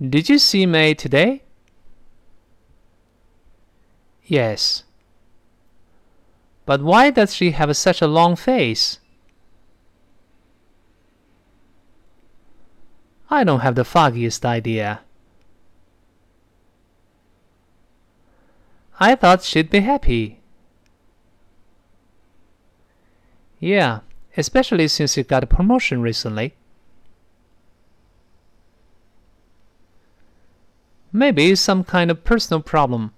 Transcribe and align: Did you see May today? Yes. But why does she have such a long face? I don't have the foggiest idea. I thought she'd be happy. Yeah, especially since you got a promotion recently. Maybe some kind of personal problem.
Did 0.00 0.30
you 0.30 0.38
see 0.38 0.64
May 0.64 0.94
today? 0.94 1.42
Yes. 4.24 4.84
But 6.64 6.82
why 6.82 7.10
does 7.10 7.34
she 7.34 7.50
have 7.50 7.76
such 7.76 8.00
a 8.00 8.06
long 8.06 8.34
face? 8.34 8.98
I 13.28 13.44
don't 13.44 13.60
have 13.60 13.74
the 13.74 13.84
foggiest 13.84 14.46
idea. 14.46 15.00
I 18.98 19.14
thought 19.14 19.42
she'd 19.42 19.70
be 19.70 19.80
happy. 19.80 20.40
Yeah, 23.58 24.00
especially 24.36 24.88
since 24.88 25.16
you 25.16 25.24
got 25.24 25.44
a 25.44 25.46
promotion 25.46 26.00
recently. 26.00 26.54
Maybe 31.12 31.54
some 31.56 31.84
kind 31.84 32.10
of 32.10 32.24
personal 32.24 32.62
problem. 32.62 33.12